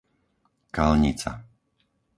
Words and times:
Kalnica 0.75 1.31